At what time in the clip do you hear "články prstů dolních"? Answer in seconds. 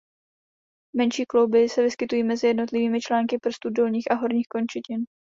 3.01-4.11